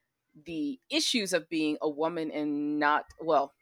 [0.45, 3.53] the issues of being a woman and not well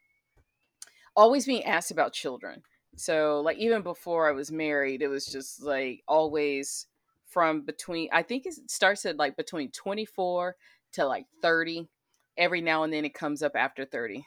[1.15, 2.63] always being asked about children.
[2.95, 6.87] So like even before I was married, it was just like always
[7.27, 10.55] from between I think it starts at like between 24
[10.93, 11.89] to like 30.
[12.37, 14.25] Every now and then it comes up after 30.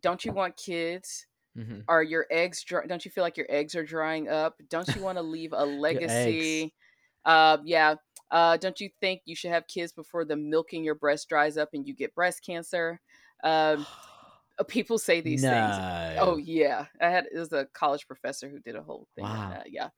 [0.00, 1.26] Don't you want kids?
[1.56, 1.80] Mm-hmm.
[1.88, 2.86] Are your eggs dry?
[2.86, 4.56] Don't you feel like your eggs are drying up?
[4.68, 6.74] Don't you want to leave a legacy?
[7.24, 7.96] Uh, yeah.
[8.30, 11.56] Uh, don't you think you should have kids before the milk in your breast dries
[11.56, 13.00] up and you get breast cancer?
[13.42, 13.86] Um,
[14.58, 15.76] uh, people say these things.
[16.20, 19.50] Oh yeah, I had it was a college professor who did a whole thing Wow.
[19.50, 19.72] that.
[19.72, 19.90] Yeah,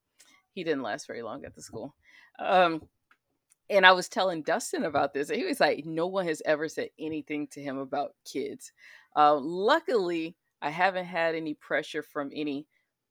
[0.53, 1.95] he didn't last very long at the school.
[2.39, 2.89] Um,
[3.71, 5.31] and I was telling Dustin about this.
[5.31, 8.73] and He was like, no one has ever said anything to him about kids.
[9.17, 12.67] Uh, luckily, I haven't had any pressure from any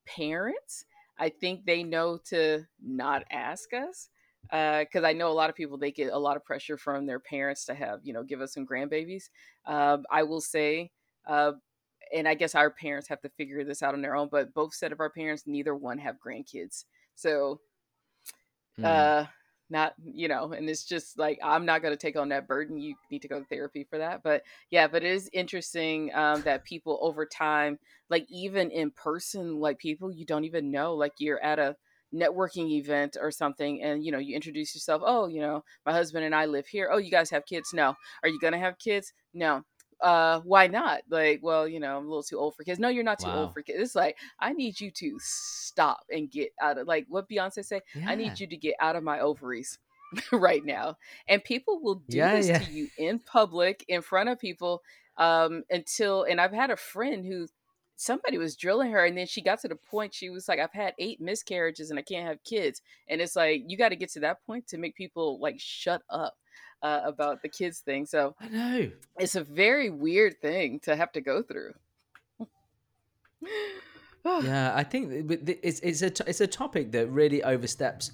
[0.05, 0.85] parents.
[1.17, 4.09] I think they know to not ask us
[4.49, 7.19] because I know a lot of people they get a lot of pressure from their
[7.19, 9.29] parents to have you know give us some grandbabies.
[9.65, 10.91] Um, I will say,
[11.25, 11.53] uh,
[12.13, 14.29] and I guess our parents have to figure this out on their own.
[14.29, 17.61] But both set of our parents, neither one have grandkids, so
[18.77, 18.83] Mm.
[18.83, 19.25] uh
[19.69, 22.77] not you know and it's just like i'm not going to take on that burden
[22.77, 26.41] you need to go to therapy for that but yeah but it is interesting um
[26.41, 31.13] that people over time like even in person like people you don't even know like
[31.19, 31.77] you're at a
[32.13, 36.25] networking event or something and you know you introduce yourself oh you know my husband
[36.25, 36.89] and i live here.
[36.91, 37.73] Oh you guys have kids?
[37.73, 37.95] No.
[38.23, 39.13] Are you to have kids?
[39.33, 39.63] No.
[40.01, 41.01] Uh why not?
[41.09, 42.79] Like well you know i'm a little too old for kids.
[42.79, 43.33] No you're not too Wow.
[43.33, 43.79] old for kids.
[43.79, 47.81] It's like i need you to stop and get out of like what beyonce say
[48.07, 49.77] I need you to get out of my ovaries
[50.31, 50.97] right now.
[51.27, 52.59] And people will do Yeah, this yeah.
[52.59, 54.81] to you in public, in front of people,
[55.17, 57.47] um, until and I've had a friend who
[58.01, 60.73] somebody was drilling her and then she got to the point she was like, I've
[60.73, 62.81] had eight miscarriages and I can't have kids.
[63.07, 66.35] And it's like you gotta get to that point to make people like shut up
[66.81, 68.07] uh, about the kids thing.
[68.07, 68.91] So I know.
[69.19, 71.73] it's a very weird thing to have to go through.
[74.23, 78.11] Yeah, I think th- with the- it's it's a it's a topic that really oversteps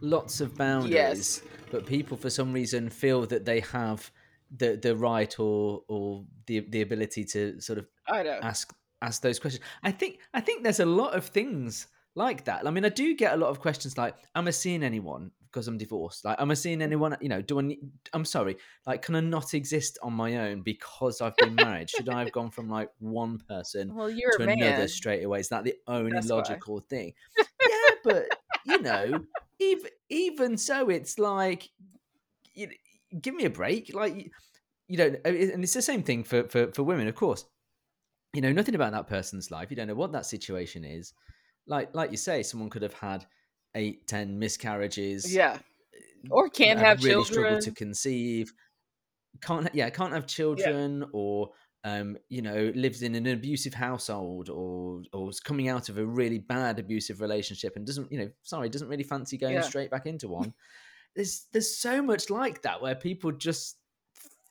[0.00, 0.94] lots of boundaries.
[0.94, 1.42] Yes.
[1.70, 4.10] But people, for some reason, feel that they have
[4.56, 9.64] the the right or or the the ability to sort of ask ask those questions.
[9.82, 12.66] I think I think there's a lot of things like that.
[12.66, 15.68] I mean, I do get a lot of questions like, "Am I seeing anyone because
[15.68, 16.24] I'm divorced?
[16.24, 16.82] Like, am I seeing mm.
[16.82, 17.16] anyone?
[17.20, 17.62] You know, do I?
[17.62, 17.80] Need,
[18.12, 18.56] I'm sorry.
[18.86, 21.90] Like, can I not exist on my own because I've been married?
[21.90, 25.40] Should I have gone from like one person Well, you're to another straight away?
[25.40, 26.36] Is that the only That's why.
[26.36, 27.12] logical thing?
[27.38, 28.26] yeah, but
[28.64, 29.20] you know,
[29.58, 31.68] even even so, it's like,
[32.54, 32.68] you
[33.20, 33.94] give me a break.
[33.94, 34.30] Like, you-
[34.88, 37.46] you don't, and it's the same thing for for for women, of course.
[38.32, 39.70] You know nothing about that person's life.
[39.70, 41.12] You don't know what that situation is.
[41.66, 43.26] Like like you say, someone could have had
[43.74, 45.32] eight, ten miscarriages.
[45.34, 45.58] Yeah.
[46.30, 47.34] Or can't have have really children.
[47.34, 48.52] struggled to conceive.
[49.40, 51.50] Can't yeah, can't have children or
[51.84, 56.06] um, you know, lives in an abusive household or or is coming out of a
[56.06, 59.62] really bad abusive relationship and doesn't, you know, sorry, doesn't really fancy going Yeah.
[59.62, 60.54] straight back into one.
[61.16, 63.76] There's there's so much like that where people just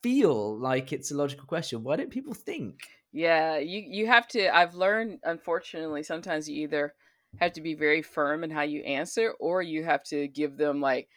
[0.04, 1.84] feel like it's a logical question.
[1.84, 2.82] Why don't people think?
[3.12, 6.96] Yeah, you you have to I've learned unfortunately sometimes you either
[7.38, 10.80] have to be very firm in how you answer or you have to give them
[10.80, 11.10] like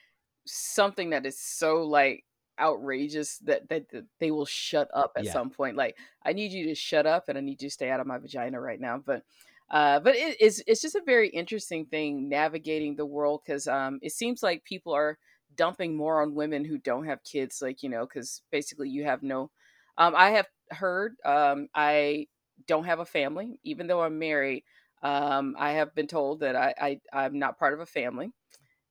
[0.46, 2.24] something that is so like
[2.60, 5.28] outrageous that, that that they will shut up at Yeah.
[5.28, 5.76] some point.
[5.76, 8.06] Like I need you to shut up and I need you to stay out of
[8.08, 8.98] my vagina right now.
[8.98, 9.24] But
[9.70, 13.98] uh but it is it's just a very interesting thing navigating the world cuz um
[14.02, 15.18] it seems like people are
[15.54, 19.22] dumping more on women who don't have kids like you know cuz basically you have
[19.22, 19.50] no
[19.98, 22.26] um I have heard um I
[22.66, 24.64] don't have a family even though I'm married.
[25.02, 28.32] Um I have been told that I, I I'm not part of a family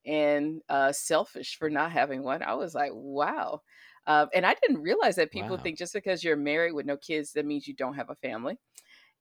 [0.06, 2.44] and uh, selfish for not having one.
[2.44, 3.62] I was like, wow.
[4.06, 5.64] Um, and I didn't realize that people Wow.
[5.64, 8.60] think just because you're married with no kids, that means you don't have a family.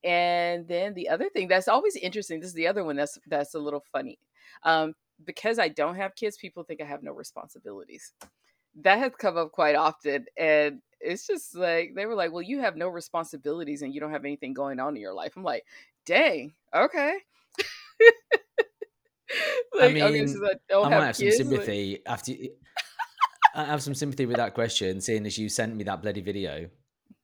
[0.05, 3.55] And then the other thing that's always interesting, this is the other one that's that's
[3.55, 4.19] a little funny.
[4.65, 8.13] Um, because I don't have kids, people think I have no responsibilities.
[8.77, 10.27] That has come up quite often.
[10.39, 14.13] And it's just like they were like, Well, you have no responsibilities and you don't
[14.13, 15.33] have anything going on in your life.
[15.37, 15.65] I'm like,
[16.07, 17.19] dang, okay.
[19.31, 21.39] I like, okay, mean, so I don't I might have have some kids.
[21.41, 22.33] like- sympathy after.
[22.33, 22.51] You,
[23.55, 26.71] I have some sympathy with that question, seeing as you sent me that bloody video.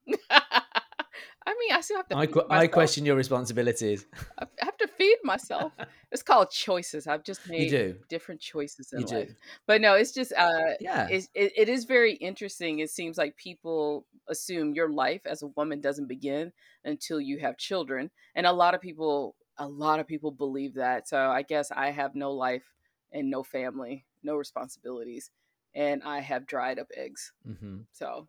[0.31, 4.05] I mean, I still have to I, que- I question your responsibilities.
[4.39, 5.75] I have to feed myself.
[6.13, 7.07] It's called choices.
[7.07, 8.01] I've just made do.
[8.09, 9.27] different choices in You do.
[9.27, 9.37] life.
[9.67, 11.11] But no, it's just uh Yeah.
[11.11, 12.79] it, it is very interesting.
[12.81, 16.53] It seems like people assume your life as a woman doesn't begin
[16.85, 21.09] until you have children, and a lot of people a lot of people believe that.
[21.09, 22.75] So I guess I have no life
[23.13, 25.31] and no family, no responsibilities,
[25.75, 27.33] and I have dried up eggs.
[27.45, 28.29] hmm So,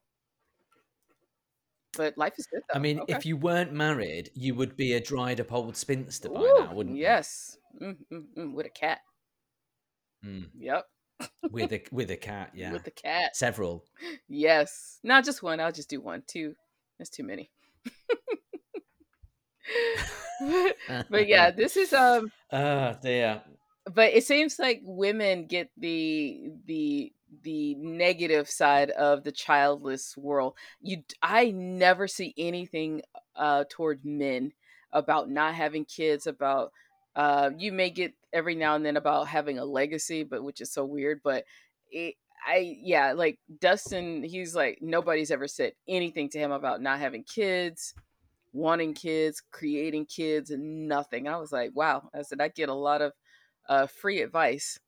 [1.97, 2.77] but life is good though.
[2.77, 3.13] I mean, Okay.
[3.15, 6.73] if you weren't married, you would be a dried up old spinster by Ooh, now,
[6.73, 7.01] wouldn't you?
[7.01, 7.57] yes.
[7.81, 8.99] Mm, mm, mm, with a cat.
[10.25, 10.49] Mm.
[10.57, 10.85] Yep.
[11.51, 12.71] With a with a cat, yeah.
[12.71, 13.35] With a cat.
[13.35, 13.85] Several.
[14.27, 14.99] Yes.
[15.03, 15.59] Not just one.
[15.59, 16.23] I'll just do one.
[16.27, 16.55] Two.
[16.97, 17.49] That's too many.
[21.09, 23.41] but yeah, this is um Oh dear.
[23.91, 27.11] but it seems like women get the the
[27.43, 30.55] the negative side of the childless world.
[30.81, 33.01] You I never see anything
[33.35, 34.53] uh toward men
[34.91, 36.71] about not having kids about
[37.15, 40.71] uh you may get every now and then about having a legacy but which is
[40.71, 41.45] so weird but
[41.91, 42.15] it
[42.45, 47.23] I yeah like Dustin he's like nobody's ever said anything to him about not having
[47.23, 47.93] kids
[48.51, 52.73] wanting kids creating kids and nothing I was like wow I said I get a
[52.73, 53.13] lot of
[53.69, 54.79] uh, free advice.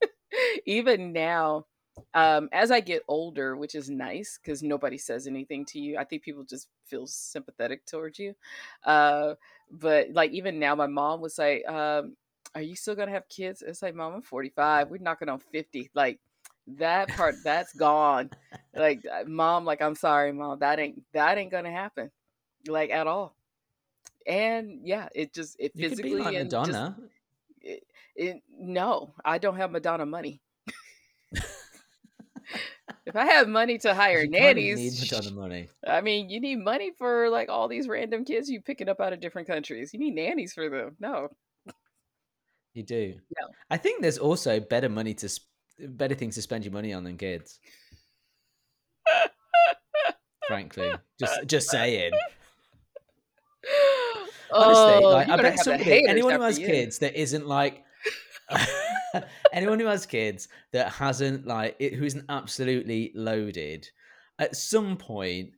[0.66, 1.66] Even now,
[2.14, 5.98] um, as I get older, which is nice because nobody says anything to you.
[5.98, 8.34] I think people just feel sympathetic towards you.
[8.84, 9.34] Uh,
[9.70, 12.16] but like even now, my mom was like, um,
[12.54, 14.90] "Are you still gonna have kids?" It's like, "Mom, I'm 45.
[14.90, 16.18] We're knocking on 50." Like
[16.66, 18.30] that part, that's gone.
[18.74, 22.10] Like, uh, mom, like I'm sorry, mom, that ain't that ain't gonna happen,
[22.68, 23.34] like at all.
[24.26, 26.96] And yeah, it just it You could physically be like and just Madonna.
[27.62, 27.86] it,
[28.16, 30.40] it, no, I don't have Madonna money.
[33.06, 35.68] If I have money to hire you of need nannies, Madonna money.
[35.86, 39.12] I mean, you need money for like all these random kids you picking up out
[39.12, 39.92] of different countries.
[39.92, 40.96] You need nannies for them.
[41.00, 41.28] No,
[42.74, 43.14] You do.
[43.40, 43.48] no.
[43.70, 45.46] I think there's also better money to sp-
[45.78, 47.58] better things to spend your money on than kids.
[50.46, 52.10] Frankly, just just saying.
[54.52, 56.66] Honestly, oh, like I bet somebody, anyone who has you.
[56.66, 57.84] kids that isn't like
[59.52, 63.88] anyone who has kids that hasn't like it, who isn't absolutely loaded,
[64.38, 65.50] at some point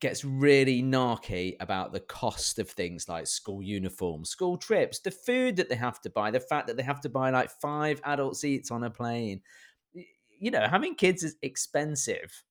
[0.00, 5.56] gets really narky about the cost of things like school uniforms, school trips, the food
[5.56, 8.36] that they have to buy, the fact that they have to buy like five adult
[8.36, 9.40] seats on a plane.
[10.40, 12.44] You know, having kids is expensive.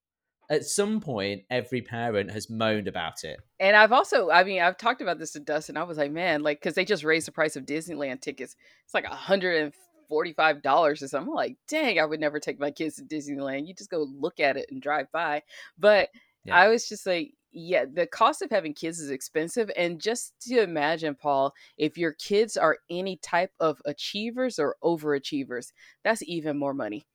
[0.50, 3.38] At some point, every parent has moaned about it.
[3.60, 5.76] And I've also, I mean, I've talked about this to Dustin.
[5.76, 8.56] I was like, man, like, because they just raised the price of Disneyland tickets.
[8.86, 9.73] It's like a hundred and
[10.07, 11.29] forty-five dollars or something.
[11.29, 13.67] I'm like, dang, I would never take my kids to Disneyland.
[13.67, 15.43] You just go look at it and drive by.
[15.77, 16.10] But
[16.43, 16.55] Yeah.
[16.55, 19.71] I was just like, yeah, the cost of having kids is expensive.
[19.75, 25.71] And just to imagine, Paul, if your kids are any type of achievers or overachievers,
[26.03, 27.05] that's even more money.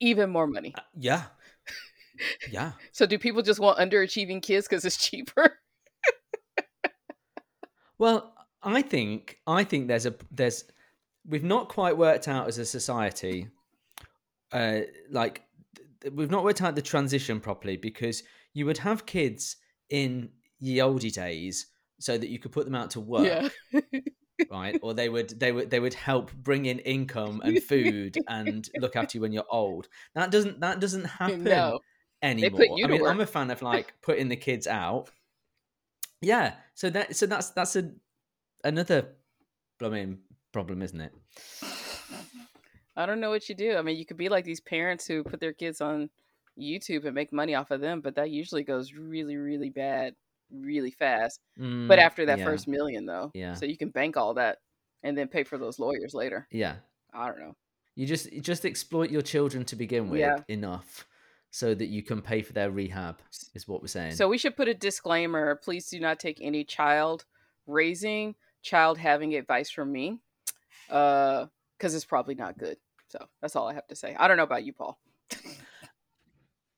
[0.00, 0.74] even more money.
[0.76, 1.22] Uh, yeah.
[2.50, 2.72] Yeah.
[2.92, 5.58] So do people just want underachieving kids because it's cheaper?
[7.98, 8.33] Well,
[8.64, 10.64] I think I think there's a there's
[11.26, 13.48] we've not quite worked out as a society
[14.52, 15.42] uh like
[16.12, 19.56] we've not worked out the transition properly because you would have kids
[19.90, 21.66] in ye oldie days
[22.00, 23.80] so that you could put them out to work, Yeah.
[24.50, 24.78] right?
[24.82, 28.96] Or they would they would they would help bring in income and food and look
[28.96, 29.88] after you when you're old.
[30.14, 31.80] That doesn't that doesn't happen No.
[32.22, 32.60] anymore.
[32.62, 33.10] I mean, work.
[33.10, 35.10] I'm a fan of like putting the kids out.
[36.20, 37.92] Yeah, so that so that's that's a
[38.64, 39.14] another
[39.82, 40.18] I mean
[40.52, 41.12] problem, isn't it?
[42.96, 43.76] I don't know what you do.
[43.76, 46.10] I mean, you could be like these parents who put their kids on
[46.58, 50.14] YouTube and make money off of them, but that usually goes really, really bad,
[50.50, 51.40] really fast.
[51.58, 53.54] But Mm, after that yeah, first million, though, Yeah.
[53.54, 54.58] so you can bank all that
[55.02, 56.46] and then pay for those lawyers later.
[56.50, 56.76] yeah,
[57.12, 57.56] I don't know.
[57.96, 60.36] you just you just exploit your children to begin with Yeah.
[60.48, 61.06] enough
[61.50, 63.20] so that you can pay for their rehab.
[63.54, 64.12] Is what we're saying.
[64.12, 67.24] So we should put a disclaimer: please do not take any child
[67.66, 68.34] raising,
[68.64, 70.18] child having advice from me,
[70.90, 71.46] uh,
[71.78, 72.78] because it's probably not good.
[73.06, 74.16] So that's all I have to say.
[74.18, 74.98] I don't know about you, Paul.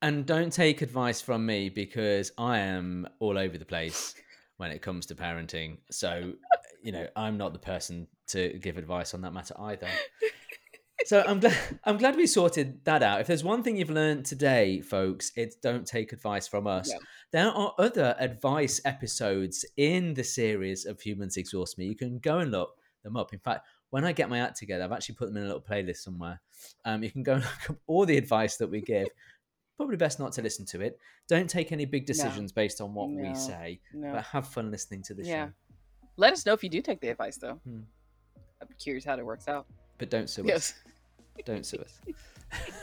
[0.03, 4.13] And don't take advice from me because I am all over the place
[4.57, 5.77] when it comes to parenting.
[5.89, 6.33] So,
[6.83, 9.87] you know, I'm not the person to give advice on that matter either.
[11.07, 13.21] So I'm glad I'm glad we sorted that out.
[13.21, 16.89] If there's one thing you've learned today, folks, it's don't take advice from us.
[16.91, 16.97] Yeah.
[17.31, 21.85] There are other advice episodes in the series of Humans Exhaust Me.
[21.85, 23.31] You can go and look them up.
[23.31, 25.61] In fact, when I get my act together, I've actually put them in a little
[25.61, 26.41] playlist somewhere.
[26.83, 29.07] Um, you can go and look up all the advice that we give.
[29.77, 30.99] Probably best not to listen to it.
[31.29, 34.11] Don't take any big decisions based on what we say, No.
[34.11, 35.45] but have fun listening to the Yeah.
[35.45, 35.51] show.
[36.17, 37.61] Let us know if you do take the advice, though.
[37.63, 37.81] Hmm.
[38.59, 39.67] I'm curious how it works out.
[39.99, 40.73] But don't sue us.
[41.45, 41.99] Don't sue us.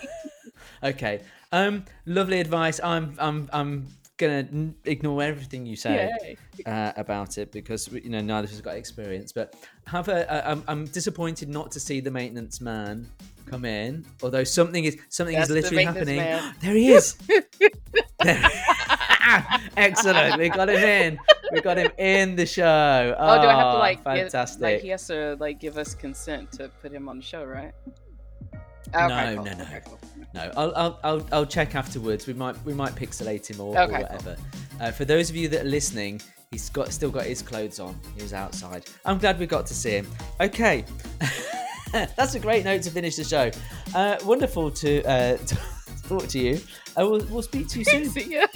[0.83, 1.21] okay.
[1.53, 2.81] Um, lovely advice.
[2.83, 3.87] I'm I'm I'm
[4.17, 4.47] gonna
[4.85, 6.37] ignore everything you say
[6.67, 9.33] uh, about it because you know neither of us has got experience.
[9.33, 9.55] But
[9.87, 13.09] have a, a I'm, I'm disappointed not to see the maintenance man
[13.47, 14.05] come in.
[14.23, 16.55] Although something is something That's is literally maintenance happening.
[16.61, 17.15] there he is.
[18.21, 18.51] There-
[19.77, 20.39] Excellent.
[20.39, 21.19] We got him in.
[21.53, 23.15] We got him in the show.
[23.19, 24.63] Oh, do I have to like get- fantastic?
[24.63, 27.73] like he has to like give us consent to put him on the show, right?
[28.95, 29.45] No, cool.
[29.45, 29.63] no, no.
[29.65, 29.99] Okay, cool.
[30.35, 32.27] No, I'll, I'll, I'll, I'll check afterwards.
[32.27, 34.03] We might, we might pixelate him or, Okay, or cool.
[34.03, 34.37] whatever.
[34.81, 36.21] Uh, for those of you that are listening,
[36.51, 37.99] he's got still got his clothes on.
[38.17, 38.85] He was outside.
[39.05, 40.09] I'm glad we got to see him.
[40.41, 40.85] Okay,
[41.93, 43.51] that's a great note to finish the show.
[43.95, 45.59] Uh, wonderful to, uh, to
[46.09, 46.55] talk to you.
[46.99, 48.09] Uh, we'll, we'll speak to you soon.
[48.11, 48.47] See ya.